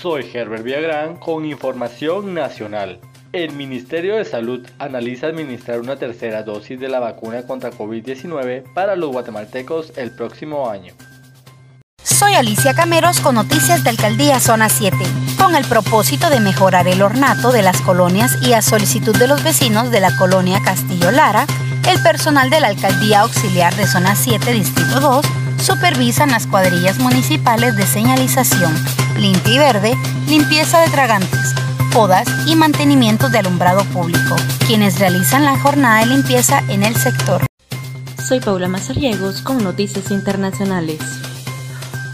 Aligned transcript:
Soy 0.00 0.30
Herbert 0.32 0.62
Villagrán 0.62 1.16
con 1.16 1.44
información 1.44 2.32
nacional. 2.32 3.00
El 3.32 3.52
Ministerio 3.52 4.14
de 4.14 4.24
Salud 4.24 4.64
analiza 4.78 5.26
administrar 5.26 5.80
una 5.80 5.96
tercera 5.96 6.44
dosis 6.44 6.78
de 6.78 6.88
la 6.88 7.00
vacuna 7.00 7.42
contra 7.42 7.72
COVID-19 7.72 8.72
para 8.74 8.94
los 8.94 9.10
guatemaltecos 9.10 9.92
el 9.96 10.12
próximo 10.12 10.70
año. 10.70 10.94
Soy 12.00 12.34
Alicia 12.34 12.74
Cameros 12.74 13.18
con 13.18 13.34
noticias 13.34 13.82
de 13.82 13.90
Alcaldía 13.90 14.38
Zona 14.38 14.68
7, 14.68 14.96
con 15.36 15.56
el 15.56 15.64
propósito 15.64 16.30
de 16.30 16.38
mejorar 16.38 16.86
el 16.86 17.02
ornato 17.02 17.50
de 17.50 17.62
las 17.62 17.80
colonias 17.80 18.38
y 18.40 18.52
a 18.52 18.62
solicitud 18.62 19.16
de 19.16 19.26
los 19.26 19.42
vecinos 19.42 19.90
de 19.90 20.00
la 20.00 20.16
colonia 20.16 20.60
Castillo 20.64 21.10
Lara, 21.10 21.44
el 21.88 22.00
personal 22.04 22.50
de 22.50 22.60
la 22.60 22.68
Alcaldía 22.68 23.22
Auxiliar 23.22 23.74
de 23.74 23.88
Zona 23.88 24.14
7, 24.14 24.52
Distrito 24.52 25.00
2, 25.00 25.26
supervisan 25.60 26.30
las 26.30 26.46
cuadrillas 26.46 26.98
municipales 26.98 27.74
de 27.74 27.84
señalización, 27.84 28.74
limpia 29.18 29.52
y 29.52 29.58
verde, 29.58 29.94
limpieza 30.28 30.80
de 30.80 30.90
tragantes, 30.90 31.54
podas 31.92 32.28
y 32.46 32.54
mantenimiento 32.54 33.28
de 33.28 33.38
alumbrado 33.38 33.84
público, 33.86 34.36
quienes 34.66 34.98
realizan 34.98 35.44
la 35.44 35.58
jornada 35.58 36.00
de 36.00 36.06
limpieza 36.06 36.62
en 36.68 36.84
el 36.84 36.94
sector. 36.94 37.44
Soy 38.26 38.40
Paula 38.40 38.68
Mazariegos 38.68 39.42
con 39.42 39.62
Noticias 39.64 40.10
Internacionales. 40.10 41.00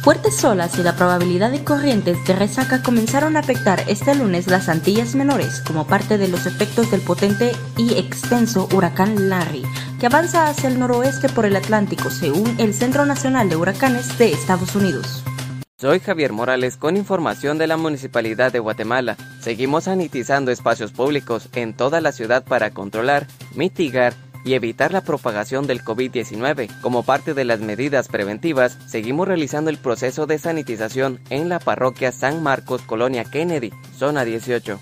Fuertes 0.03 0.45
olas 0.45 0.79
y 0.79 0.83
la 0.83 0.97
probabilidad 0.97 1.51
de 1.51 1.65
corrientes 1.65 2.23
de 2.27 2.35
resaca 2.35 2.83
comenzaron 2.83 3.37
a 3.37 3.41
afectar 3.41 3.84
este 3.87 4.15
lunes 4.15 4.47
las 4.47 4.69
Antillas 4.69 5.15
Menores 5.15 5.62
como 5.67 5.87
parte 5.87 6.19
de 6.19 6.29
los 6.29 6.45
efectos 6.47 6.91
del 6.91 7.01
potente 7.01 7.53
y 7.79 7.95
extenso 7.95 8.69
huracán 8.73 9.31
Larry, 9.31 9.62
que 9.98 10.07
avanza 10.07 10.47
hacia 10.47 10.69
el 10.69 10.79
noroeste 10.79 11.31
por 11.31 11.47
el 11.47 11.57
Atlántico, 11.57 12.11
según 12.11 12.55
el 12.59 12.75
Centro 12.75 13.07
Nacional 13.07 13.48
de 13.48 13.57
Huracanes 13.57 14.19
de 14.19 14.33
Estados 14.33 14.75
Unidos. 14.75 15.25
Soy 15.77 15.98
Javier 15.98 16.33
Morales 16.33 16.77
con 16.77 16.96
información 16.96 17.59
de 17.59 17.66
la 17.66 17.77
Municipalidad 17.77 18.52
de 18.52 18.60
Guatemala. 18.60 19.16
Seguimos 19.41 19.84
sanitizando 19.84 20.53
espacios 20.53 20.92
públicos 20.92 21.48
en 21.53 21.75
toda 21.75 22.00
la 22.00 22.12
ciudad 22.12 22.44
para 22.44 22.70
controlar, 22.70 23.27
mitigar 23.56 24.14
y 24.44 24.55
evitar 24.55 24.92
la 24.92 25.00
propagación 25.00 25.66
del 25.66 25.83
COVID-19. 25.83 26.81
Como 26.81 27.03
parte 27.03 27.34
de 27.34 27.44
las 27.44 27.58
medidas 27.58 28.06
preventivas, 28.06 28.78
seguimos 28.86 29.27
realizando 29.27 29.69
el 29.69 29.78
proceso 29.78 30.27
de 30.27 30.39
sanitización 30.39 31.19
en 31.28 31.48
la 31.48 31.58
parroquia 31.58 32.12
San 32.12 32.41
Marcos, 32.41 32.83
Colonia 32.83 33.25
Kennedy, 33.25 33.72
zona 33.97 34.25
18. 34.25 34.78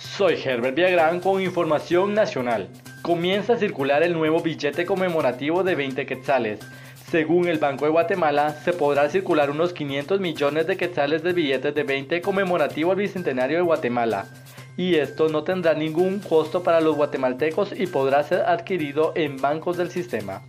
Soy 0.00 0.34
Herbert 0.44 0.74
Villagrán 0.74 1.20
con 1.20 1.40
información 1.40 2.14
nacional. 2.14 2.68
Comienza 3.00 3.54
a 3.54 3.58
circular 3.58 4.02
el 4.02 4.12
nuevo 4.12 4.42
billete 4.42 4.84
conmemorativo 4.84 5.62
de 5.62 5.76
20 5.76 6.04
quetzales. 6.04 6.60
Según 7.10 7.48
el 7.48 7.58
Banco 7.58 7.86
de 7.86 7.90
Guatemala, 7.90 8.50
se 8.50 8.72
podrá 8.72 9.10
circular 9.10 9.50
unos 9.50 9.72
500 9.72 10.20
millones 10.20 10.68
de 10.68 10.76
quetzales 10.76 11.24
de 11.24 11.32
billetes 11.32 11.74
de 11.74 11.82
20 11.82 12.20
conmemorativo 12.20 12.92
al 12.92 12.98
Bicentenario 12.98 13.56
de 13.56 13.64
Guatemala 13.64 14.26
y 14.76 14.94
esto 14.94 15.28
no 15.28 15.42
tendrá 15.42 15.74
ningún 15.74 16.20
costo 16.20 16.62
para 16.62 16.80
los 16.80 16.96
guatemaltecos 16.96 17.78
y 17.78 17.86
podrá 17.86 18.22
ser 18.22 18.42
adquirido 18.42 19.12
en 19.16 19.36
bancos 19.36 19.76
del 19.76 19.90
sistema. 19.90 20.42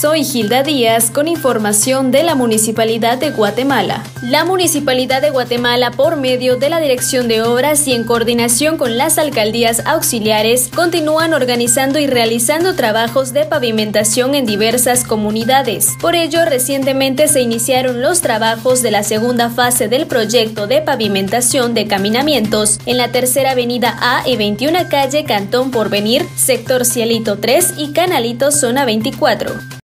Soy 0.00 0.24
Gilda 0.24 0.62
Díaz 0.62 1.10
con 1.10 1.28
información 1.28 2.10
de 2.10 2.22
la 2.22 2.34
Municipalidad 2.34 3.18
de 3.18 3.32
Guatemala. 3.32 4.02
La 4.22 4.46
Municipalidad 4.46 5.20
de 5.20 5.28
Guatemala, 5.28 5.90
por 5.90 6.16
medio 6.16 6.56
de 6.56 6.70
la 6.70 6.80
Dirección 6.80 7.28
de 7.28 7.42
Obras 7.42 7.86
y 7.86 7.92
en 7.92 8.04
coordinación 8.04 8.78
con 8.78 8.96
las 8.96 9.18
alcaldías 9.18 9.82
auxiliares, 9.84 10.70
continúan 10.74 11.34
organizando 11.34 11.98
y 11.98 12.06
realizando 12.06 12.74
trabajos 12.76 13.34
de 13.34 13.44
pavimentación 13.44 14.34
en 14.34 14.46
diversas 14.46 15.04
comunidades. 15.04 15.90
Por 16.00 16.14
ello, 16.14 16.46
recientemente 16.46 17.28
se 17.28 17.42
iniciaron 17.42 18.00
los 18.00 18.22
trabajos 18.22 18.80
de 18.80 18.92
la 18.92 19.02
segunda 19.02 19.50
fase 19.50 19.88
del 19.88 20.06
proyecto 20.06 20.66
de 20.66 20.80
pavimentación 20.80 21.74
de 21.74 21.86
caminamientos 21.86 22.78
en 22.86 22.96
la 22.96 23.12
tercera 23.12 23.50
avenida 23.50 23.98
A 24.00 24.26
y 24.26 24.36
21 24.36 24.78
calle 24.88 25.24
Cantón 25.24 25.70
Porvenir, 25.70 26.24
sector 26.36 26.86
Cielito 26.86 27.36
3 27.38 27.74
y 27.76 27.92
Canalito 27.92 28.50
Zona 28.50 28.86
24. 28.86 29.80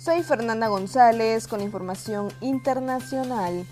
Soy 0.00 0.22
Fernanda 0.22 0.68
González 0.68 1.46
con 1.46 1.60
información 1.60 2.32
internacional. 2.40 3.66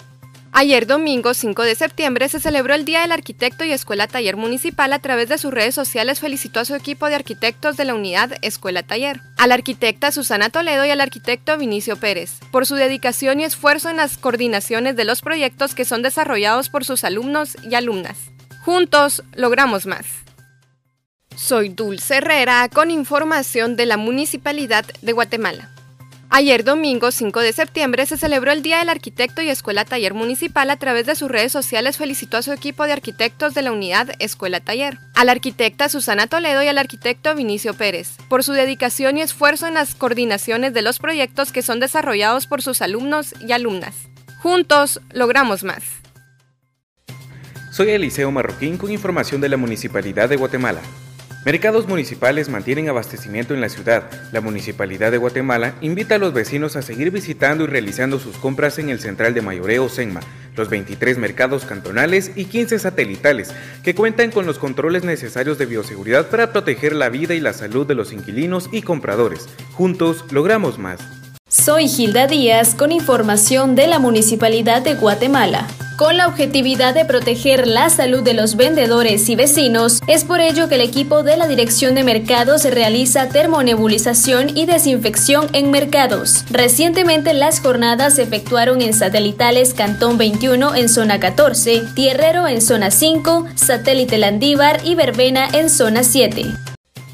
Ayer 0.57 0.87
domingo 0.87 1.35
5 1.35 1.65
de 1.65 1.75
septiembre 1.75 2.29
se 2.29 2.39
celebró 2.39 2.75
el 2.75 2.85
Día 2.85 3.01
del 3.01 3.11
Arquitecto 3.11 3.65
y 3.65 3.73
Escuela 3.73 4.07
Taller 4.07 4.37
Municipal 4.37 4.93
a 4.93 5.01
través 5.01 5.29
de 5.29 5.37
sus 5.37 5.53
redes 5.53 5.75
sociales 5.75 6.21
felicitó 6.21 6.61
a 6.61 6.65
su 6.65 6.77
equipo 6.77 7.07
de 7.07 7.17
arquitectos 7.17 7.77
de 7.77 7.85
la 7.85 7.93
unidad 7.93 8.37
Escuela 8.41 8.85
Taller, 8.85 9.21
a 9.37 9.49
la 9.49 9.55
arquitecta 9.55 10.13
Susana 10.13 10.51
Toledo 10.51 10.85
y 10.87 10.91
al 10.91 11.01
arquitecto 11.01 11.59
Vinicio 11.59 11.97
Pérez, 11.97 12.35
por 12.53 12.67
su 12.67 12.77
dedicación 12.77 13.41
y 13.41 13.45
esfuerzo 13.45 13.91
en 13.91 13.97
las 13.97 14.17
coordinaciones 14.17 14.95
de 14.95 15.03
los 15.03 15.23
proyectos 15.23 15.75
que 15.75 15.85
son 15.85 16.03
desarrollados 16.03 16.69
por 16.69 16.85
sus 16.85 17.03
alumnos 17.03 17.57
y 17.69 17.75
alumnas. 17.75 18.17
Juntos 18.65 19.25
logramos 19.35 19.87
más. 19.87 20.07
Soy 21.35 21.69
Dulce 21.69 22.19
Herrera 22.19 22.69
con 22.73 22.93
información 22.93 23.75
de 23.75 23.87
la 23.87 23.97
Municipalidad 23.97 24.85
de 25.03 25.13
Guatemala. 25.13 25.74
Ayer 26.37 26.65
domingo 26.65 27.13
5 27.13 27.39
de 27.39 27.53
septiembre 27.53 28.07
se 28.07 28.17
celebró 28.17 28.51
el 28.51 28.61
Día 28.61 28.81
del 28.81 28.89
Arquitecto 28.89 29.41
y 29.41 29.51
Escuela 29.51 29.85
Taller 29.85 30.15
Municipal 30.15 30.69
a 30.69 30.77
través 30.77 31.07
de 31.07 31.15
sus 31.15 31.31
redes 31.31 31.53
sociales 31.53 31.97
felicitó 31.97 32.39
a 32.39 32.43
su 32.43 32.51
equipo 32.51 32.83
de 32.83 32.93
arquitectos 32.93 33.55
de 33.55 33.63
la 33.63 33.71
unidad 33.71 34.17
Escuela 34.19 34.59
Taller, 34.59 34.99
a 35.15 35.25
la 35.25 35.31
arquitecta 35.31 35.89
Susana 35.89 36.27
Toledo 36.27 36.61
y 36.65 36.67
al 36.67 36.79
arquitecto 36.79 37.37
Vinicio 37.37 37.75
Pérez, 37.75 38.17
por 38.29 38.43
su 38.43 38.51
dedicación 38.51 39.17
y 39.17 39.23
esfuerzo 39.23 39.69
en 39.69 39.75
las 39.75 39.95
coordinaciones 39.95 40.75
de 40.75 40.83
los 40.83 40.99
proyectos 40.99 41.53
que 41.53 41.63
son 41.63 41.79
desarrollados 41.79 42.49
por 42.49 42.63
sus 42.63 42.83
alumnos 42.83 43.33
y 43.41 43.53
alumnas. 43.53 43.95
Juntos 44.43 45.01
logramos 45.13 45.63
más. 45.63 45.85
Soy 47.71 47.91
Eliseo 47.91 48.33
Marroquín 48.33 48.77
con 48.77 48.91
información 48.91 49.41
de 49.41 49.51
la 49.51 49.57
Municipalidad 49.57 50.29
de 50.29 50.35
Guatemala. 50.35 50.81
Mercados 51.45 51.87
municipales 51.87 52.49
mantienen 52.49 52.89
abastecimiento 52.89 53.53
en 53.53 53.61
la 53.61 53.69
ciudad. 53.69 54.05
La 54.33 54.41
Municipalidad 54.41 55.11
de 55.11 55.19
Guatemala 55.19 55.75
invita 55.83 56.15
a 56.15 56.19
los 56.19 56.33
vecinos 56.33 56.75
a 56.75 56.81
seguir 56.81 57.11
visitando 57.11 57.65
y 57.65 57.67
realizando 57.67 58.19
sus 58.19 58.39
compras 58.39 58.79
en 58.79 58.89
el 58.89 58.99
Central 58.99 59.35
de 59.35 59.43
Mayoreo 59.43 59.91
Senma, 59.91 60.21
los 60.57 60.71
23 60.71 61.19
mercados 61.19 61.67
cantonales 61.67 62.33
y 62.35 62.47
15 62.47 62.79
satelitales, 62.79 63.53
que 63.83 63.95
cuentan 63.95 64.31
con 64.31 64.47
los 64.47 64.59
controles 64.59 65.05
necesarios 65.05 65.59
de 65.59 65.67
bioseguridad 65.67 66.31
para 66.31 66.51
proteger 66.51 66.95
la 66.95 67.11
vida 67.11 67.35
y 67.35 67.41
la 67.41 67.53
salud 67.53 67.87
de 67.87 67.95
los 67.95 68.15
inquilinos 68.15 68.71
y 68.73 68.81
compradores. 68.81 69.47
Juntos 69.75 70.25
logramos 70.31 70.79
más. 70.79 71.01
Soy 71.47 71.89
Gilda 71.89 72.27
Díaz 72.27 72.75
con 72.75 72.91
información 72.91 73.75
de 73.75 73.87
la 73.87 73.99
Municipalidad 73.99 74.81
de 74.81 74.95
Guatemala. 74.95 75.69
Con 75.97 76.17
la 76.17 76.27
objetividad 76.27 76.93
de 76.93 77.05
proteger 77.05 77.69
la 77.69 77.89
salud 77.89 78.25
de 78.25 78.35
los 78.35 78.57
vendedores 78.57 79.29
y 79.29 79.37
vecinos, 79.37 80.01
es 80.09 80.25
por 80.25 80.41
ello 80.41 80.69
que 80.69 80.75
el 80.75 80.81
equipo 80.81 81.23
de 81.23 81.37
la 81.37 81.47
Dirección 81.47 81.95
de 81.95 82.03
Mercados 82.03 82.65
realiza 82.65 83.29
termonebulización 83.29 84.57
y 84.57 84.67
desinfección 84.67 85.47
en 85.53 85.71
mercados. 85.71 86.45
Recientemente 86.51 87.33
las 87.33 87.61
jornadas 87.61 88.17
se 88.17 88.23
efectuaron 88.23 88.83
en 88.83 88.93
satelitales 88.93 89.73
Cantón 89.73 90.19
21 90.19 90.75
en 90.75 90.89
zona 90.89 91.21
14, 91.21 91.85
Tierrero 91.95 92.49
en 92.49 92.61
zona 92.61 92.91
5, 92.91 93.47
Satélite 93.55 94.19
Landívar 94.19 94.81
y 94.83 94.97
Verbena 94.97 95.47
en 95.53 95.71
zona 95.71 96.03
7. 96.03 96.47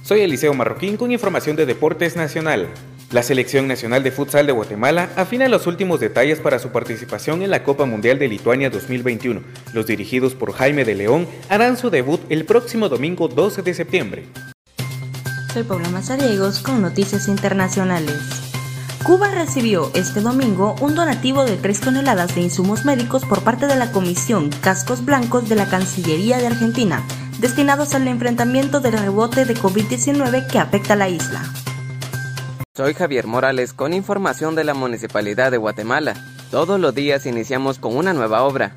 Soy 0.03 0.23
Eliseo 0.23 0.55
Marroquín 0.55 0.97
con 0.97 1.13
información 1.13 1.55
de 1.55 1.67
Deportes 1.67 2.17
Nacional. 2.17 2.69
La 3.13 3.25
Selección 3.25 3.67
Nacional 3.67 4.05
de 4.05 4.13
Futsal 4.13 4.47
de 4.47 4.53
Guatemala 4.53 5.11
afina 5.17 5.49
los 5.49 5.67
últimos 5.67 5.99
detalles 5.99 6.39
para 6.39 6.61
su 6.61 6.69
participación 6.69 7.43
en 7.43 7.51
la 7.51 7.65
Copa 7.65 7.85
Mundial 7.85 8.21
de 8.21 8.29
Lituania 8.29 8.71
2021. 8.71 9.41
Los 9.73 9.87
dirigidos 9.87 10.37
por 10.37 10.53
Jaime 10.53 10.85
de 10.85 10.95
León 10.95 11.27
harán 11.49 11.77
su 11.77 11.91
debut 11.91 12.21
el 12.29 12.45
próximo 12.45 12.89
domingo 12.89 13.27
12 13.27 13.63
de 13.63 13.75
septiembre. 13.75 14.27
Soy 15.53 15.65
Paula 15.65 15.89
Mazariegos 15.89 16.61
con 16.61 16.81
Noticias 16.83 17.27
Internacionales. 17.27 18.17
Cuba 19.03 19.29
recibió 19.35 19.91
este 19.95 20.21
domingo 20.21 20.77
un 20.81 20.95
donativo 20.95 21.45
de 21.45 21.57
3 21.57 21.81
toneladas 21.81 22.37
de 22.37 22.43
insumos 22.43 22.85
médicos 22.85 23.25
por 23.25 23.43
parte 23.43 23.67
de 23.67 23.75
la 23.75 23.91
Comisión 23.91 24.51
Cascos 24.61 25.05
Blancos 25.05 25.49
de 25.49 25.57
la 25.57 25.69
Cancillería 25.69 26.39
de 26.39 26.47
Argentina, 26.47 27.03
destinados 27.41 27.93
al 27.95 28.07
enfrentamiento 28.07 28.79
del 28.79 28.93
rebote 28.93 29.47
de 29.47 29.57
COVID-19 29.57 30.47
que 30.47 30.61
afecta 30.61 30.93
a 30.93 30.97
la 30.97 31.09
isla. 31.09 31.43
Soy 32.77 32.95
Javier 32.95 33.27
Morales 33.27 33.75
con 33.75 33.93
información 33.93 34.55
de 34.55 34.63
la 34.63 34.75
Municipalidad 34.75 35.51
de 35.51 35.57
Guatemala. 35.57 36.15
Todos 36.53 36.79
los 36.79 36.95
días 36.95 37.27
iniciamos 37.27 37.81
con 37.81 37.97
una 37.97 38.13
nueva 38.13 38.45
obra. 38.45 38.77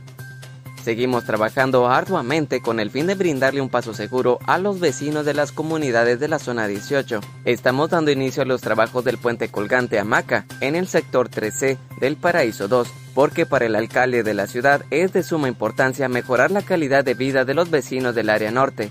Seguimos 0.84 1.26
trabajando 1.26 1.88
arduamente 1.88 2.60
con 2.60 2.80
el 2.80 2.90
fin 2.90 3.06
de 3.06 3.14
brindarle 3.14 3.62
un 3.62 3.70
paso 3.70 3.94
seguro 3.94 4.40
a 4.48 4.58
los 4.58 4.80
vecinos 4.80 5.28
de 5.28 5.36
las 5.36 5.52
comunidades 5.52 6.20
de 6.20 6.28
la 6.28 6.40
zona 6.40 6.68
18. 6.68 7.22
Estamos 7.46 7.92
dando 7.92 8.10
inicio 8.10 8.42
a 8.42 8.48
los 8.48 8.62
trabajos 8.62 9.06
del 9.06 9.20
puente 9.20 9.50
colgante 9.50 10.00
Amaca 10.00 10.48
en 10.60 10.76
el 10.76 10.88
sector 10.88 11.30
3C 11.30 11.78
del 12.02 12.18
Paraíso 12.18 12.68
2, 12.68 12.92
porque 13.14 13.46
para 13.46 13.68
el 13.68 13.76
alcalde 13.76 14.24
de 14.24 14.34
la 14.34 14.48
ciudad 14.48 14.84
es 14.90 15.14
de 15.14 15.22
suma 15.22 15.50
importancia 15.50 16.10
mejorar 16.10 16.50
la 16.50 16.64
calidad 16.64 17.06
de 17.06 17.14
vida 17.14 17.46
de 17.46 17.54
los 17.54 17.70
vecinos 17.70 18.16
del 18.16 18.32
área 18.32 18.50
norte. 18.50 18.90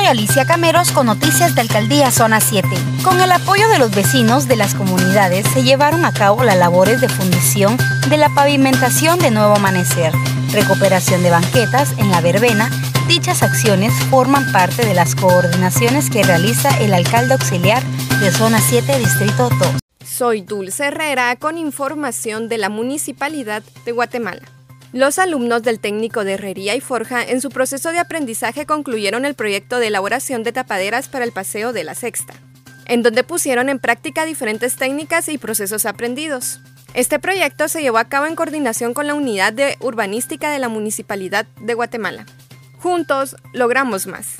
Soy 0.00 0.06
Alicia 0.06 0.46
Cameros 0.46 0.92
con 0.92 1.04
noticias 1.04 1.54
de 1.54 1.60
Alcaldía 1.60 2.10
Zona 2.10 2.40
7. 2.40 2.66
Con 3.04 3.20
el 3.20 3.30
apoyo 3.30 3.68
de 3.68 3.78
los 3.78 3.94
vecinos 3.94 4.48
de 4.48 4.56
las 4.56 4.74
comunidades 4.74 5.46
se 5.52 5.62
llevaron 5.62 6.06
a 6.06 6.14
cabo 6.14 6.42
las 6.42 6.56
labores 6.56 7.02
de 7.02 7.08
fundición 7.10 7.76
de 8.08 8.16
la 8.16 8.30
pavimentación 8.30 9.18
de 9.18 9.30
Nuevo 9.30 9.56
Amanecer, 9.56 10.14
recuperación 10.52 11.22
de 11.22 11.28
banquetas 11.28 11.92
en 11.98 12.10
la 12.10 12.22
verbena. 12.22 12.70
Dichas 13.08 13.42
acciones 13.42 13.92
forman 14.08 14.50
parte 14.52 14.86
de 14.86 14.94
las 14.94 15.14
coordinaciones 15.14 16.08
que 16.08 16.22
realiza 16.22 16.70
el 16.78 16.94
alcalde 16.94 17.34
auxiliar 17.34 17.82
de 18.22 18.32
Zona 18.32 18.58
7, 18.58 18.98
Distrito 19.00 19.50
2. 19.50 19.68
Soy 20.02 20.40
Dulce 20.40 20.86
Herrera 20.86 21.36
con 21.36 21.58
información 21.58 22.48
de 22.48 22.56
la 22.56 22.70
Municipalidad 22.70 23.62
de 23.84 23.92
Guatemala. 23.92 24.40
Los 24.92 25.20
alumnos 25.20 25.62
del 25.62 25.78
técnico 25.78 26.24
de 26.24 26.32
herrería 26.32 26.74
y 26.74 26.80
forja 26.80 27.22
en 27.22 27.40
su 27.40 27.50
proceso 27.50 27.92
de 27.92 28.00
aprendizaje 28.00 28.66
concluyeron 28.66 29.24
el 29.24 29.34
proyecto 29.34 29.78
de 29.78 29.86
elaboración 29.86 30.42
de 30.42 30.50
tapaderas 30.50 31.08
para 31.08 31.24
el 31.24 31.30
paseo 31.30 31.72
de 31.72 31.84
la 31.84 31.94
sexta, 31.94 32.34
en 32.86 33.04
donde 33.04 33.22
pusieron 33.22 33.68
en 33.68 33.78
práctica 33.78 34.24
diferentes 34.24 34.74
técnicas 34.74 35.28
y 35.28 35.38
procesos 35.38 35.86
aprendidos. 35.86 36.58
Este 36.92 37.20
proyecto 37.20 37.68
se 37.68 37.82
llevó 37.82 37.98
a 37.98 38.08
cabo 38.08 38.26
en 38.26 38.34
coordinación 38.34 38.92
con 38.92 39.06
la 39.06 39.14
Unidad 39.14 39.52
de 39.52 39.76
Urbanística 39.78 40.50
de 40.50 40.58
la 40.58 40.68
Municipalidad 40.68 41.46
de 41.60 41.74
Guatemala. 41.74 42.26
Juntos 42.78 43.36
logramos 43.52 44.08
más. 44.08 44.38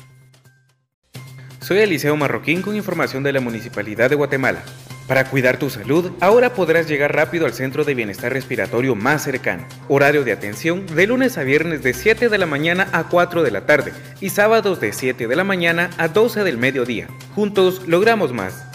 Soy 1.61 1.79
Eliseo 1.79 2.17
Marroquín 2.17 2.63
con 2.63 2.75
información 2.75 3.23
de 3.23 3.33
la 3.33 3.41
Municipalidad 3.41 4.11
de 4.11 4.17
Guatemala. 4.17 4.65
Para 5.11 5.25
cuidar 5.25 5.57
tu 5.57 5.71
salud, 5.71 6.13
ahora 6.21 6.55
podrás 6.55 6.87
llegar 6.87 7.13
rápido 7.13 7.45
al 7.45 7.53
centro 7.53 7.83
de 7.83 7.95
bienestar 7.95 8.33
respiratorio 8.33 8.95
más 8.95 9.25
cercano. 9.25 9.67
Horario 9.89 10.23
de 10.23 10.31
atención 10.31 10.87
de 10.87 11.09
lunes 11.09 11.37
a 11.37 11.43
viernes 11.43 11.83
de 11.83 11.95
7 11.95 12.29
de 12.29 12.39
la 12.39 12.47
mañana 12.47 12.89
a 12.93 13.09
4 13.09 13.43
de 13.43 13.51
la 13.51 13.67
tarde 13.67 13.93
y 14.21 14.29
sábados 14.29 14.79
de 14.79 14.93
7 14.93 15.27
de 15.27 15.35
la 15.35 15.43
mañana 15.43 15.91
a 15.99 16.07
12 16.07 16.45
del 16.45 16.59
mediodía. 16.59 17.09
Juntos 17.35 17.89
logramos 17.89 18.33
más. 18.33 18.70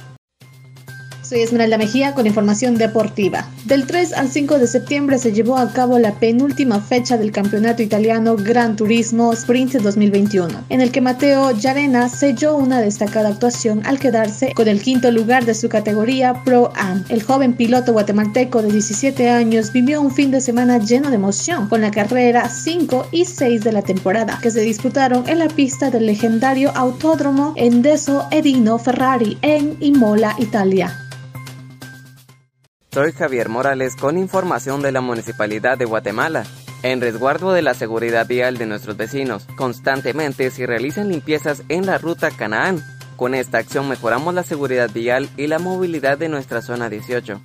Soy 1.27 1.41
Esmeralda 1.41 1.79
Mejía 1.79 2.13
con 2.13 2.27
información 2.27 2.77
deportiva. 2.77 3.49
Del 3.65 3.87
3 3.87 4.13
al 4.13 4.29
5 4.29 4.59
de 4.59 4.67
septiembre 4.67 5.17
se 5.17 5.31
llevó 5.31 5.57
a 5.57 5.73
cabo 5.73 5.97
la 5.97 6.19
penúltima 6.19 6.79
fecha 6.79 7.17
del 7.17 7.31
campeonato 7.31 7.81
italiano 7.81 8.35
Gran 8.35 8.75
Turismo 8.75 9.33
Sprint 9.33 9.73
2021, 9.73 10.65
en 10.69 10.81
el 10.81 10.91
que 10.91 11.01
Mateo 11.01 11.49
Yarena 11.49 12.09
selló 12.09 12.55
una 12.55 12.79
destacada 12.79 13.29
actuación 13.29 13.81
al 13.87 13.97
quedarse 13.97 14.53
con 14.53 14.67
el 14.67 14.83
quinto 14.83 15.09
lugar 15.09 15.45
de 15.45 15.55
su 15.55 15.67
categoría 15.67 16.43
Pro 16.43 16.71
Am. 16.75 17.03
El 17.09 17.23
joven 17.23 17.53
piloto 17.53 17.93
guatemalteco 17.93 18.61
de 18.61 18.71
17 18.71 19.27
años 19.27 19.73
vivió 19.73 20.01
un 20.01 20.11
fin 20.11 20.29
de 20.29 20.41
semana 20.41 20.77
lleno 20.77 21.09
de 21.09 21.15
emoción 21.15 21.69
con 21.69 21.81
la 21.81 21.89
carrera 21.89 22.47
5 22.47 23.07
y 23.11 23.25
6 23.25 23.63
de 23.63 23.71
la 23.71 23.81
temporada, 23.81 24.37
que 24.43 24.51
se 24.51 24.61
disputaron 24.61 25.27
en 25.27 25.39
la 25.39 25.47
pista 25.47 25.89
del 25.89 26.05
legendario 26.05 26.71
autódromo 26.75 27.53
Endeso 27.55 28.27
Edino 28.29 28.77
Ferrari 28.77 29.39
en 29.41 29.75
Imola, 29.79 30.35
Italia. 30.37 31.04
Soy 32.95 33.11
Javier 33.11 33.49
Morales 33.49 33.97
con 33.97 34.17
información 34.17 34.81
de 34.81 34.93
la 34.93 35.01
Municipalidad 35.01 35.77
de 35.77 35.83
Guatemala. 35.83 36.45
En 36.81 37.01
resguardo 37.01 37.51
de 37.51 37.61
la 37.61 37.73
seguridad 37.73 38.25
vial 38.25 38.57
de 38.57 38.67
nuestros 38.67 38.95
vecinos, 38.95 39.45
constantemente 39.57 40.49
se 40.49 40.65
realizan 40.65 41.09
limpiezas 41.09 41.63
en 41.67 41.87
la 41.87 41.97
ruta 41.97 42.31
Canaán. 42.31 42.81
Con 43.17 43.35
esta 43.35 43.57
acción 43.57 43.89
mejoramos 43.89 44.33
la 44.33 44.43
seguridad 44.43 44.89
vial 44.93 45.29
y 45.35 45.47
la 45.47 45.59
movilidad 45.59 46.17
de 46.17 46.29
nuestra 46.29 46.61
zona 46.61 46.89
18. 46.89 47.41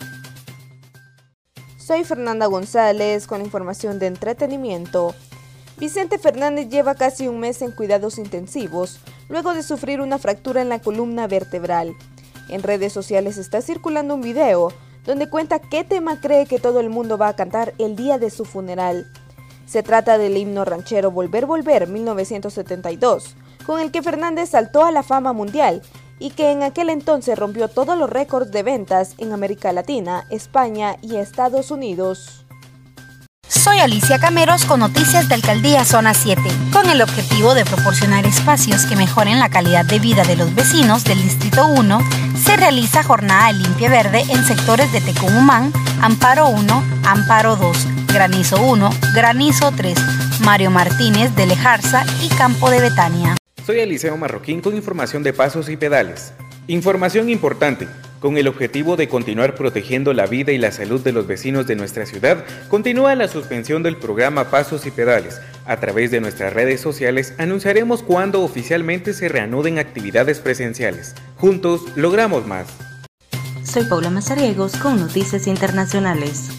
Soy 1.79 2.05
Fernanda 2.05 2.47
González 2.47 3.27
con 3.27 3.41
información 3.41 3.99
de 3.99 4.07
entretenimiento. 4.07 5.17
Vicente 5.79 6.21
Fernández 6.21 6.69
lleva 6.69 6.95
casi 6.95 7.27
un 7.27 7.41
mes 7.41 7.61
en 7.61 7.73
cuidados 7.73 8.19
intensivos, 8.19 9.01
luego 9.29 9.53
de 9.53 9.65
sufrir 9.65 10.01
una 10.01 10.21
fractura 10.21 10.63
en 10.63 10.69
la 10.69 10.79
columna 10.79 11.27
vertebral. 11.27 11.97
En 12.49 12.63
redes 12.63 12.93
sociales 12.93 13.37
está 13.37 13.61
circulando 13.63 14.15
un 14.15 14.21
video 14.21 14.73
donde 15.05 15.29
cuenta 15.29 15.59
qué 15.59 15.85
tema 15.85 16.21
cree 16.21 16.47
que 16.47 16.59
todo 16.59 16.81
el 16.81 16.91
mundo 16.91 17.19
va 17.19 17.29
a 17.29 17.37
cantar 17.37 17.75
el 17.79 17.97
día 17.97 18.19
de 18.19 18.31
su 18.31 18.45
funeral. 18.45 19.07
Se 19.67 19.83
trata 19.83 20.19
del 20.19 20.37
himno 20.37 20.65
ranchero 20.65 21.11
Volver 21.11 21.47
Volver 21.47 21.87
1972, 21.87 23.37
con 23.65 23.81
el 23.81 23.93
que 23.93 24.03
Fernández 24.03 24.51
saltó 24.51 24.85
a 24.85 24.93
la 24.93 25.03
fama 25.03 25.33
mundial 25.33 25.83
y 26.19 26.31
que 26.31 26.51
en 26.51 26.63
aquel 26.63 26.91
entonces 26.91 27.39
rompió 27.39 27.69
todos 27.69 27.99
los 27.99 28.11
récords 28.11 28.51
de 28.51 28.63
ventas 28.63 29.15
en 29.19 29.33
América 29.33 29.73
Latina, 29.73 30.27
España 30.31 30.97
y 31.03 31.17
Estados 31.17 31.71
Unidos. 31.71 32.45
Soy 33.51 33.81
Alicia 33.81 34.21
Cameros 34.21 34.65
con 34.65 34.79
noticias 34.79 35.29
de 35.29 35.35
Alcaldía 35.35 35.85
Zona 35.85 36.15
7, 36.15 36.41
con 36.73 36.89
el 36.89 37.03
objetivo 37.03 37.55
de 37.55 37.65
proporcionar 37.65 38.25
espacios 38.25 38.87
que 38.87 38.95
mejoren 38.95 39.41
la 39.41 39.49
calidad 39.49 39.85
de 39.85 39.99
vida 39.99 40.23
de 40.23 40.37
los 40.37 40.55
vecinos 40.55 41.03
del 41.03 41.21
Distrito 41.21 41.67
1, 41.67 41.99
se 42.41 42.57
realiza 42.57 43.03
jornada 43.03 43.49
de 43.49 43.55
limpia 43.55 43.91
verde 43.91 44.23
en 44.29 44.45
sectores 44.45 44.93
de 44.93 45.01
Tecumumán, 45.01 45.73
Amparo 46.01 46.49
1, 46.49 46.85
Amparo 47.05 47.57
2, 47.57 47.89
Granizo 48.15 48.63
1, 48.63 48.89
Granizo 49.15 49.73
3, 49.73 49.99
Mario 50.45 50.71
Martínez 50.71 51.35
de 51.35 51.47
Lejarza 51.47 52.05
y 52.23 52.29
Campo 52.29 52.71
de 52.71 52.81
Betania. 52.81 53.37
Soy 53.67 53.81
Eliseo 53.81 54.17
Marroquín 54.17 54.61
con 54.61 54.77
información 54.77 55.25
de 55.25 55.33
pasos 55.33 55.69
y 55.69 55.77
pedales. 55.77 56.33
Información 56.69 57.29
importante. 57.29 57.89
Con 58.21 58.37
el 58.37 58.49
objetivo 58.49 58.97
de 58.97 59.09
continuar 59.09 59.55
protegiendo 59.55 60.13
la 60.13 60.27
vida 60.27 60.53
y 60.53 60.59
la 60.59 60.73
salud 60.73 61.01
de 61.01 61.11
los 61.11 61.27
vecinos 61.27 61.67
de 61.67 61.75
nuestra 61.75 62.05
ciudad, 62.05 62.45
continúa 62.69 63.15
la 63.15 63.29
suspensión 63.29 63.83
del 63.83 63.97
programa 63.97 64.51
Pasos 64.51 64.85
y 64.85 64.91
Pedales. 64.91 65.41
A 65.65 65.79
través 65.79 66.11
de 66.11 66.21
nuestras 66.21 66.53
redes 66.53 66.83
sociales 66.83 67.33
anunciaremos 67.39 68.03
cuándo 68.03 68.43
oficialmente 68.43 69.15
se 69.15 69.31
reanuden 69.31 69.79
actividades 69.79 70.39
presenciales. 70.39 71.15
Juntos 71.39 71.81
logramos 71.97 72.47
más. 72.47 72.67
Soy 73.65 73.85
Paula 73.85 74.11
Mazariegos 74.11 74.77
con 74.77 75.01
Noticias 75.01 75.47
Internacionales. 75.47 76.51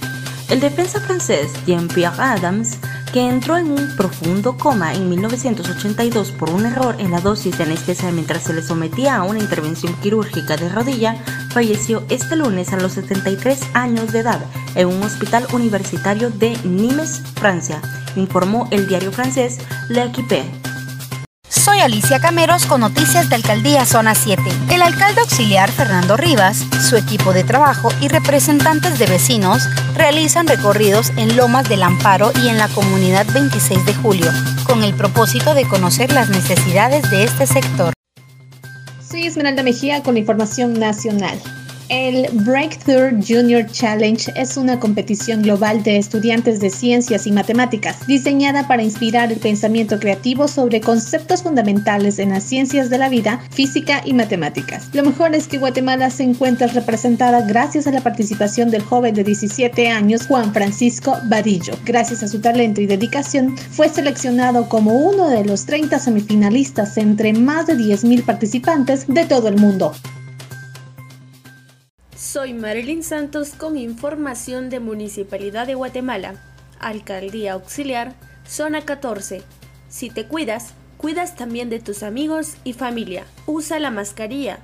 El 0.50 0.62
defensa 0.62 1.00
francés 1.00 1.54
Jean-Pierre 1.68 2.16
Adams 2.18 2.80
que 3.12 3.28
entró 3.28 3.58
en 3.58 3.72
un 3.72 3.96
profundo 3.96 4.58
coma 4.58 4.94
en 4.94 5.10
1982 5.10 6.32
por 6.32 6.50
un 6.50 6.66
error 6.66 6.96
en 7.00 7.12
la 7.12 7.20
dosis 7.20 7.58
de 7.58 7.66
anestesia 7.66 8.12
mientras 8.12 8.44
se 8.44 8.54
le 8.54 8.62
sometía 8.62 9.18
a 9.18 9.24
una 9.24 9.40
intervención 9.40 9.94
quirúrgica 10.02 10.56
de 10.56 10.70
rodilla, 10.70 11.16
falleció 11.52 12.04
este 12.10 12.36
lunes 12.36 12.72
a 12.74 12.78
los 12.78 12.94
73 12.94 13.60
años 13.74 14.12
de 14.12 14.20
edad 14.20 14.42
en 14.76 14.88
un 14.88 15.04
hospital 15.04 15.46
universitario 15.54 16.30
de 16.30 16.58
Nimes, 16.64 17.22
Francia, 17.36 17.82
informó 18.16 18.68
el 18.72 18.88
diario 18.88 19.12
francés 19.12 19.58
L'Equipe. 19.90 20.61
Soy 21.64 21.80
Alicia 21.80 22.20
Cameros 22.20 22.66
con 22.66 22.82
noticias 22.82 23.30
de 23.30 23.36
Alcaldía 23.36 23.86
Zona 23.86 24.16
7. 24.16 24.42
El 24.72 24.82
alcalde 24.82 25.22
auxiliar 25.22 25.72
Fernando 25.72 26.18
Rivas, 26.18 26.66
su 26.90 26.96
equipo 26.96 27.34
de 27.34 27.44
trabajo 27.44 27.90
y 28.02 28.08
representantes 28.08 28.98
de 28.98 29.06
vecinos 29.06 29.70
realizan 29.96 30.48
recorridos 30.48 31.12
en 31.18 31.38
Lomas 31.38 31.70
del 31.70 31.84
Amparo 31.84 32.32
y 32.44 32.48
en 32.48 32.58
la 32.58 32.68
comunidad 32.70 33.28
26 33.32 33.86
de 33.86 33.94
julio, 33.94 34.26
con 34.66 34.84
el 34.84 34.96
propósito 34.96 35.54
de 35.54 35.68
conocer 35.68 36.12
las 36.12 36.30
necesidades 36.30 37.08
de 37.12 37.26
este 37.26 37.46
sector. 37.46 37.94
Soy 39.08 39.28
Esmeralda 39.28 39.62
Mejía 39.62 40.02
con 40.02 40.18
información 40.18 40.74
nacional. 40.80 41.40
El 41.92 42.30
Breakthrough 42.46 43.22
Junior 43.22 43.66
Challenge 43.70 44.32
es 44.38 44.56
una 44.56 44.80
competición 44.80 45.42
global 45.42 45.84
de 45.84 45.98
estudiantes 45.98 46.62
de 46.62 46.70
ciencias 46.70 47.28
y 47.28 47.34
matemáticas 47.34 48.08
diseñada 48.08 48.66
para 48.66 48.82
inspirar 48.82 49.30
el 49.30 49.40
pensamiento 49.40 50.00
creativo 50.00 50.48
sobre 50.48 50.80
conceptos 50.80 51.44
fundamentales 51.44 52.18
en 52.20 52.30
las 52.30 52.44
ciencias 52.44 52.90
de 52.90 52.98
la 52.98 53.10
vida, 53.10 53.42
física 53.52 54.04
y 54.06 54.14
matemáticas. 54.14 54.88
Lo 54.94 55.04
mejor 55.04 55.36
es 55.36 55.50
que 55.50 55.58
Guatemala 55.58 56.10
se 56.12 56.24
encuentra 56.24 56.68
representada 56.68 57.42
gracias 57.42 57.88
a 57.88 57.92
la 57.92 58.00
participación 58.00 58.72
del 58.72 58.84
joven 58.84 59.14
de 59.14 59.26
17 59.26 59.90
años 59.90 60.28
Juan 60.28 60.54
Francisco 60.54 61.18
Vadillo. 61.26 61.74
Gracias 61.84 62.24
a 62.24 62.30
su 62.30 62.40
talento 62.40 62.80
y 62.80 62.86
dedicación, 62.86 63.58
fue 63.58 63.90
seleccionado 63.90 64.70
como 64.70 64.94
uno 64.94 65.28
de 65.28 65.44
los 65.44 65.66
30 65.66 66.00
semifinalistas 66.00 66.96
entre 66.96 67.34
más 67.34 67.68
de 67.68 67.76
10.000 67.76 68.24
participantes 68.24 69.08
de 69.10 69.26
todo 69.26 69.50
el 69.50 69.58
mundo. 69.58 69.92
Soy 72.32 72.54
Marilyn 72.54 73.04
Santos 73.04 73.50
con 73.58 73.78
información 73.78 74.70
de 74.70 74.80
Municipalidad 74.80 75.68
de 75.68 75.76
Guatemala, 75.76 76.42
Alcaldía 76.80 77.52
Auxiliar, 77.52 78.14
Zona 78.48 78.86
14. 78.86 79.44
Si 79.90 80.10
te 80.10 80.28
cuidas, 80.28 80.74
cuidas 80.96 81.36
también 81.36 81.70
de 81.70 81.82
tus 81.82 82.04
amigos 82.04 82.56
y 82.64 82.72
familia. 82.72 83.26
Usa 83.48 83.80
la 83.80 83.92
mascarilla 83.92 84.60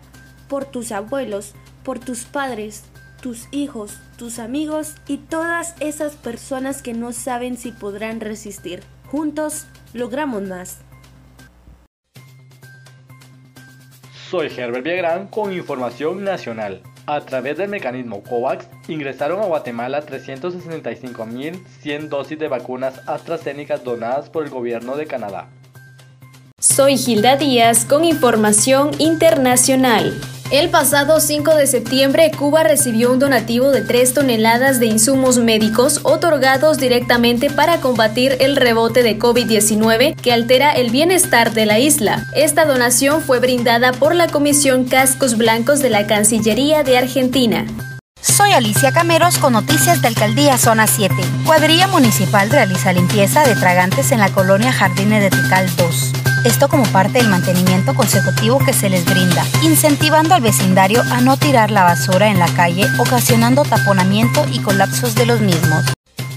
por 0.48 0.64
tus 0.64 0.94
abuelos, 0.94 1.56
por 1.84 2.00
tus 2.00 2.24
padres, 2.24 2.86
tus 3.22 3.50
hijos, 3.52 4.00
tus 4.18 4.40
amigos 4.40 4.96
y 5.06 5.18
todas 5.18 5.76
esas 5.82 6.16
personas 6.16 6.82
que 6.82 6.94
no 6.94 7.12
saben 7.12 7.58
si 7.58 7.74
podrán 7.74 8.22
resistir. 8.22 8.82
Juntos 9.12 9.66
logramos 9.94 10.42
más. 10.44 10.78
Soy 14.30 14.48
Herbert 14.56 14.86
Villagrán 14.86 15.28
con 15.28 15.52
información 15.52 16.24
nacional. 16.24 16.82
A 17.10 17.22
través 17.22 17.58
del 17.58 17.70
mecanismo 17.70 18.22
COVAX, 18.22 18.68
ingresaron 18.90 19.40
a 19.40 19.46
Guatemala 19.46 20.06
365.100 20.06 22.10
dosis 22.10 22.38
de 22.38 22.50
vacunas 22.50 23.00
AstraZeneca 23.08 23.78
donadas 23.78 24.30
por 24.30 24.44
el 24.44 24.50
gobierno 24.50 24.98
de 24.98 25.08
Canadá. 25.08 25.48
Soy 26.60 26.98
Gilda 26.98 27.38
Díaz 27.38 27.86
con 27.86 28.04
información 28.04 28.92
internacional. 29.00 30.20
El 30.50 30.70
pasado 30.70 31.20
5 31.20 31.56
de 31.56 31.68
septiembre, 31.68 32.32
Cuba 32.32 32.64
recibió 32.64 33.12
un 33.12 33.20
donativo 33.20 33.72
de 33.72 33.82
3 33.82 34.14
toneladas 34.14 34.80
de 34.80 34.86
insumos 34.86 35.40
médicos 35.40 36.00
otorgados 36.04 36.78
directamente 36.78 37.50
para 37.50 37.82
combatir 37.82 38.38
el 38.40 38.56
rebote 38.56 39.04
de 39.04 39.20
COVID-19 39.20 40.16
que 40.16 40.32
altera 40.32 40.72
el 40.72 40.90
bienestar 40.90 41.54
de 41.54 41.66
la 41.66 41.80
isla. 41.80 42.26
Esta 42.34 42.64
donación 42.64 43.22
fue 43.22 43.40
brindada 43.40 43.92
por 43.92 44.16
la 44.16 44.28
Comisión 44.28 44.86
Cascos 44.86 45.38
Blancos 45.38 45.82
de 45.82 45.90
la 45.90 46.08
Cancillería 46.08 46.84
de 46.84 46.98
Argentina. 46.98 47.66
Soy 48.22 48.52
Alicia 48.52 48.94
Cameros 48.94 49.40
con 49.40 49.52
noticias 49.52 50.02
de 50.02 50.08
Alcaldía 50.08 50.58
Zona 50.58 50.88
7. 50.88 51.14
Cuadrilla 51.46 51.88
Municipal 51.88 52.50
realiza 52.50 52.94
limpieza 52.94 53.46
de 53.46 53.56
tragantes 53.56 54.14
en 54.14 54.20
la 54.20 54.30
colonia 54.30 54.72
Jardines 54.72 55.24
de 55.24 55.30
Tical 55.30 55.68
2. 55.76 56.17
Esto 56.48 56.70
como 56.70 56.86
parte 56.94 57.18
del 57.18 57.28
mantenimiento 57.28 57.94
consecutivo 57.94 58.58
que 58.60 58.72
se 58.72 58.90
les 58.90 59.04
brinda, 59.04 59.44
incentivando 59.64 60.34
al 60.34 60.42
vecindario 60.42 61.02
a 61.12 61.20
no 61.20 61.36
tirar 61.36 61.72
la 61.72 61.84
basura 61.84 62.30
en 62.30 62.40
la 62.40 62.48
calle, 62.48 62.86
ocasionando 63.00 63.64
taponamiento 63.64 64.46
y 64.54 64.60
colapsos 64.60 65.14
de 65.14 65.26
los 65.26 65.42
mismos. 65.42 65.84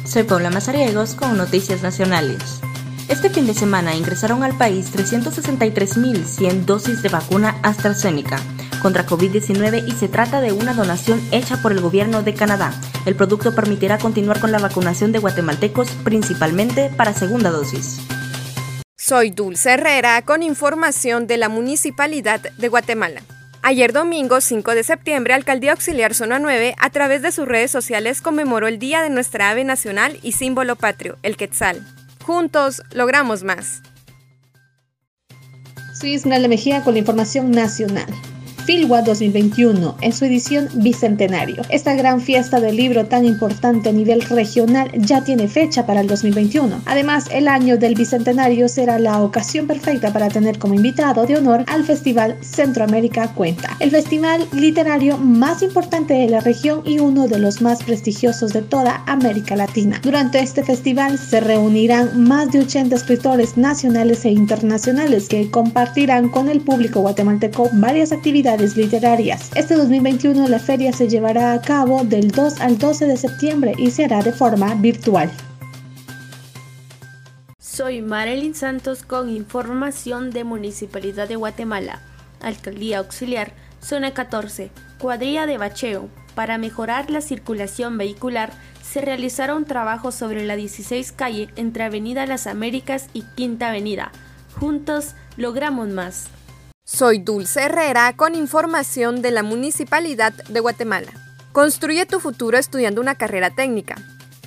Soy 0.04 0.24
Paula 0.24 0.50
Mazariegos 0.50 1.14
con 1.14 1.36
Noticias 1.36 1.82
Nacionales. 1.82 2.60
Este 3.06 3.30
fin 3.30 3.46
de 3.46 3.54
semana 3.54 3.94
ingresaron 3.94 4.42
al 4.42 4.58
país 4.58 4.92
363.100 4.92 6.64
dosis 6.64 7.02
de 7.02 7.08
vacuna 7.08 7.58
AstraZeneca 7.62 8.40
contra 8.82 9.06
COVID-19 9.06 9.86
y 9.86 9.92
se 9.92 10.08
trata 10.08 10.40
de 10.40 10.50
una 10.50 10.74
donación 10.74 11.20
hecha 11.30 11.62
por 11.62 11.70
el 11.70 11.80
gobierno 11.80 12.24
de 12.24 12.34
Canadá. 12.34 12.74
El 13.06 13.14
producto 13.14 13.54
permitirá 13.54 13.98
continuar 13.98 14.40
con 14.40 14.50
la 14.50 14.58
vacunación 14.58 15.12
de 15.12 15.20
guatemaltecos 15.20 15.88
principalmente 16.02 16.90
para 16.96 17.14
segunda 17.14 17.50
dosis. 17.50 18.00
Soy 19.10 19.30
Dulce 19.32 19.72
Herrera 19.72 20.22
con 20.22 20.40
información 20.40 21.26
de 21.26 21.36
la 21.36 21.48
Municipalidad 21.48 22.40
de 22.42 22.68
Guatemala. 22.68 23.22
Ayer 23.60 23.92
domingo 23.92 24.40
5 24.40 24.72
de 24.72 24.84
septiembre, 24.84 25.34
Alcaldía 25.34 25.72
Auxiliar 25.72 26.14
Zona 26.14 26.38
9, 26.38 26.76
a 26.78 26.90
través 26.90 27.20
de 27.20 27.32
sus 27.32 27.48
redes 27.48 27.72
sociales, 27.72 28.22
conmemoró 28.22 28.68
el 28.68 28.78
Día 28.78 29.02
de 29.02 29.10
nuestra 29.10 29.50
ave 29.50 29.64
nacional 29.64 30.20
y 30.22 30.30
símbolo 30.30 30.76
patrio, 30.76 31.16
el 31.24 31.36
quetzal. 31.36 31.84
Juntos 32.24 32.82
logramos 32.92 33.42
más. 33.42 33.82
Soy 35.92 36.12
Ismael 36.12 36.48
Mejía 36.48 36.84
con 36.84 36.92
la 36.92 37.00
información 37.00 37.50
nacional. 37.50 38.06
Filwa 38.70 39.02
2021 39.02 39.96
en 40.00 40.12
su 40.12 40.24
edición 40.26 40.68
bicentenario. 40.74 41.60
Esta 41.70 41.96
gran 41.96 42.20
fiesta 42.20 42.60
del 42.60 42.76
libro 42.76 43.04
tan 43.04 43.24
importante 43.24 43.88
a 43.88 43.92
nivel 43.92 44.20
regional 44.20 44.92
ya 44.94 45.24
tiene 45.24 45.48
fecha 45.48 45.86
para 45.86 46.02
el 46.02 46.06
2021. 46.06 46.82
Además, 46.86 47.26
el 47.32 47.48
año 47.48 47.78
del 47.78 47.96
bicentenario 47.96 48.68
será 48.68 49.00
la 49.00 49.20
ocasión 49.24 49.66
perfecta 49.66 50.12
para 50.12 50.28
tener 50.28 50.60
como 50.60 50.74
invitado 50.74 51.26
de 51.26 51.36
honor 51.36 51.64
al 51.66 51.82
Festival 51.82 52.36
Centroamérica 52.42 53.34
Cuenta, 53.34 53.76
el 53.80 53.90
festival 53.90 54.46
literario 54.52 55.16
más 55.16 55.62
importante 55.62 56.14
de 56.14 56.28
la 56.28 56.38
región 56.38 56.82
y 56.84 57.00
uno 57.00 57.26
de 57.26 57.40
los 57.40 57.60
más 57.62 57.82
prestigiosos 57.82 58.52
de 58.52 58.62
toda 58.62 59.02
América 59.08 59.56
Latina. 59.56 59.98
Durante 60.00 60.38
este 60.38 60.62
festival 60.62 61.18
se 61.18 61.40
reunirán 61.40 62.22
más 62.22 62.52
de 62.52 62.60
80 62.60 62.94
escritores 62.94 63.56
nacionales 63.56 64.24
e 64.24 64.30
internacionales 64.30 65.28
que 65.28 65.50
compartirán 65.50 66.28
con 66.28 66.48
el 66.48 66.60
público 66.60 67.00
guatemalteco 67.00 67.68
varias 67.72 68.12
actividades 68.12 68.59
literarias. 68.60 69.50
Este 69.54 69.74
2021 69.74 70.48
la 70.48 70.58
feria 70.58 70.92
se 70.92 71.08
llevará 71.08 71.52
a 71.52 71.62
cabo 71.62 72.04
del 72.04 72.30
2 72.30 72.60
al 72.60 72.78
12 72.78 73.06
de 73.06 73.16
septiembre 73.16 73.74
y 73.78 73.90
se 73.90 74.04
hará 74.04 74.22
de 74.22 74.32
forma 74.32 74.74
virtual. 74.74 75.30
Soy 77.58 78.02
Marilyn 78.02 78.54
Santos 78.54 79.02
con 79.02 79.30
información 79.30 80.30
de 80.30 80.44
Municipalidad 80.44 81.28
de 81.28 81.36
Guatemala, 81.36 82.00
Alcaldía 82.42 82.98
Auxiliar, 82.98 83.52
Zona 83.80 84.12
14, 84.12 84.70
Cuadrilla 84.98 85.46
de 85.46 85.56
Bacheo. 85.56 86.08
Para 86.34 86.58
mejorar 86.58 87.10
la 87.10 87.22
circulación 87.22 87.96
vehicular, 87.96 88.52
se 88.82 89.00
realizaron 89.00 89.64
trabajos 89.64 90.14
sobre 90.14 90.44
la 90.44 90.56
16 90.56 91.12
calle 91.12 91.48
entre 91.56 91.84
Avenida 91.84 92.26
Las 92.26 92.46
Américas 92.46 93.06
y 93.14 93.22
Quinta 93.34 93.68
Avenida. 93.68 94.12
Juntos 94.58 95.14
logramos 95.36 95.88
más. 95.88 96.28
Soy 96.92 97.18
Dulce 97.18 97.62
Herrera 97.62 98.16
con 98.16 98.34
información 98.34 99.22
de 99.22 99.30
la 99.30 99.44
Municipalidad 99.44 100.32
de 100.32 100.58
Guatemala. 100.58 101.12
Construye 101.52 102.04
tu 102.04 102.18
futuro 102.18 102.58
estudiando 102.58 103.00
una 103.00 103.14
carrera 103.14 103.50
técnica. 103.50 103.94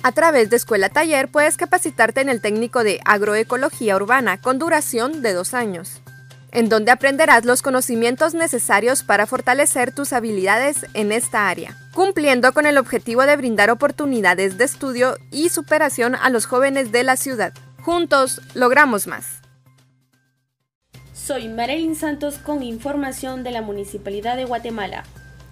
A 0.02 0.12
través 0.12 0.50
de 0.50 0.56
Escuela 0.56 0.90
Taller 0.90 1.28
puedes 1.28 1.56
capacitarte 1.56 2.20
en 2.20 2.28
el 2.28 2.42
técnico 2.42 2.84
de 2.84 3.00
agroecología 3.06 3.96
urbana 3.96 4.42
con 4.42 4.58
duración 4.58 5.22
de 5.22 5.32
dos 5.32 5.54
años, 5.54 6.02
en 6.52 6.68
donde 6.68 6.92
aprenderás 6.92 7.46
los 7.46 7.62
conocimientos 7.62 8.34
necesarios 8.34 9.02
para 9.02 9.26
fortalecer 9.26 9.92
tus 9.92 10.12
habilidades 10.12 10.84
en 10.92 11.12
esta 11.12 11.48
área, 11.48 11.78
cumpliendo 11.94 12.52
con 12.52 12.66
el 12.66 12.76
objetivo 12.76 13.22
de 13.22 13.36
brindar 13.36 13.70
oportunidades 13.70 14.58
de 14.58 14.64
estudio 14.64 15.16
y 15.30 15.48
superación 15.48 16.14
a 16.14 16.28
los 16.28 16.44
jóvenes 16.44 16.92
de 16.92 17.04
la 17.04 17.16
ciudad. 17.16 17.54
Juntos 17.80 18.42
logramos 18.52 19.06
más. 19.06 19.43
Soy 21.24 21.48
Marilyn 21.48 21.96
Santos 21.96 22.36
con 22.36 22.62
información 22.62 23.42
de 23.44 23.50
la 23.50 23.62
Municipalidad 23.62 24.36
de 24.36 24.44
Guatemala. 24.44 25.04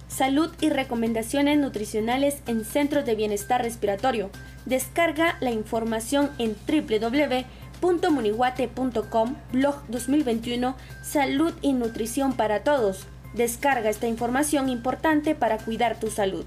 Salud 0.07 0.51
y 0.61 0.69
recomendaciones 0.69 1.57
nutricionales 1.57 2.43
en 2.45 2.63
centros 2.63 3.07
de 3.07 3.15
bienestar 3.15 3.63
respiratorio. 3.63 4.29
Descarga 4.67 5.35
la 5.39 5.49
información 5.49 6.29
en 6.37 6.55
www.muniguate.com, 6.67 9.35
blog 9.51 9.87
2021, 9.87 10.75
Salud 11.01 11.55
y 11.63 11.73
Nutrición 11.73 12.33
para 12.33 12.63
Todos. 12.63 13.07
Descarga 13.33 13.89
esta 13.89 14.07
información 14.07 14.69
importante 14.69 15.33
para 15.33 15.57
cuidar 15.57 15.99
tu 15.99 16.11
salud. 16.11 16.45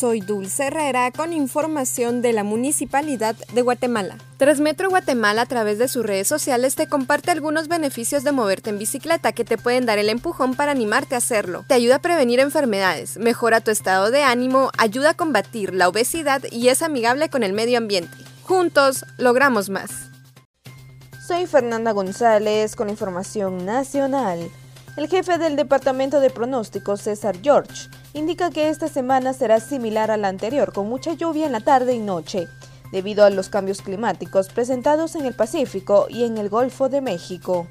Soy 0.00 0.22
Dulce 0.22 0.68
Herrera 0.68 1.10
con 1.10 1.34
información 1.34 2.22
de 2.22 2.32
la 2.32 2.42
Municipalidad 2.42 3.36
de 3.52 3.60
Guatemala. 3.60 4.16
Transmetro 4.38 4.88
Guatemala 4.88 5.42
a 5.42 5.46
través 5.46 5.78
de 5.78 5.88
sus 5.88 6.06
redes 6.06 6.26
sociales 6.26 6.74
te 6.74 6.88
comparte 6.88 7.30
algunos 7.30 7.68
beneficios 7.68 8.24
de 8.24 8.32
moverte 8.32 8.70
en 8.70 8.78
bicicleta 8.78 9.32
que 9.32 9.44
te 9.44 9.58
pueden 9.58 9.84
dar 9.84 9.98
el 9.98 10.08
empujón 10.08 10.54
para 10.54 10.72
animarte 10.72 11.16
a 11.16 11.18
hacerlo. 11.18 11.66
Te 11.68 11.74
ayuda 11.74 11.96
a 11.96 11.98
prevenir 12.00 12.40
enfermedades, 12.40 13.18
mejora 13.18 13.60
tu 13.60 13.70
estado 13.70 14.10
de 14.10 14.22
ánimo, 14.22 14.70
ayuda 14.78 15.10
a 15.10 15.16
combatir 15.18 15.74
la 15.74 15.90
obesidad 15.90 16.40
y 16.50 16.68
es 16.68 16.80
amigable 16.80 17.28
con 17.28 17.42
el 17.42 17.52
medio 17.52 17.76
ambiente. 17.76 18.16
Juntos 18.44 19.04
logramos 19.18 19.68
más. 19.68 19.90
Soy 21.26 21.46
Fernanda 21.46 21.92
González 21.92 22.74
con 22.74 22.88
información 22.88 23.66
nacional. 23.66 24.50
El 24.96 25.08
jefe 25.08 25.36
del 25.36 25.56
Departamento 25.56 26.20
de 26.20 26.30
Pronósticos, 26.30 27.02
César 27.02 27.36
George, 27.42 27.90
indica 28.14 28.50
que 28.50 28.68
esta 28.68 28.88
semana 28.88 29.32
será 29.32 29.60
similar 29.60 30.10
a 30.10 30.16
la 30.16 30.28
anterior, 30.28 30.72
con 30.72 30.88
mucha 30.88 31.12
lluvia 31.14 31.46
en 31.46 31.52
la 31.52 31.60
tarde 31.60 31.94
y 31.94 31.98
noche, 31.98 32.48
debido 32.92 33.24
a 33.24 33.30
los 33.30 33.48
cambios 33.48 33.82
climáticos 33.82 34.48
presentados 34.48 35.14
en 35.14 35.26
el 35.26 35.34
Pacífico 35.34 36.06
y 36.08 36.24
en 36.24 36.38
el 36.38 36.48
Golfo 36.48 36.88
de 36.88 37.00
México. 37.00 37.68